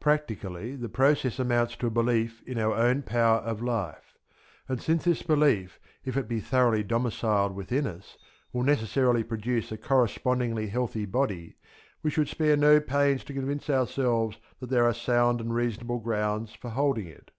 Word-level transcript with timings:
Practically 0.00 0.76
the 0.76 0.90
process 0.90 1.38
amounts 1.38 1.76
to 1.76 1.86
a 1.86 1.90
belief 1.90 2.42
in 2.46 2.58
our 2.58 2.74
own 2.74 3.00
power 3.00 3.38
of 3.38 3.62
life; 3.62 4.18
and 4.68 4.82
since 4.82 5.04
this 5.06 5.22
belief, 5.22 5.80
if 6.04 6.14
it 6.14 6.28
be 6.28 6.40
thoroughly 6.40 6.82
domiciled 6.84 7.54
within 7.54 7.86
us, 7.86 8.18
will 8.52 8.64
necessarily 8.64 9.24
produce 9.24 9.72
a 9.72 9.78
correspondingly 9.78 10.66
healthy 10.66 11.06
body, 11.06 11.56
we 12.02 12.10
should 12.10 12.28
spare 12.28 12.54
no 12.58 12.80
pains 12.80 13.24
to 13.24 13.32
convince 13.32 13.70
ourselves 13.70 14.36
that 14.60 14.68
there 14.68 14.84
are 14.84 14.92
sound 14.92 15.40
and 15.40 15.54
reasonable 15.54 16.00
grounds 16.00 16.52
for 16.52 16.68
holding 16.68 17.06
it. 17.06 17.30